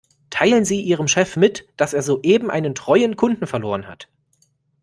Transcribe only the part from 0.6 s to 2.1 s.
Sie Ihrem Chef mit, dass er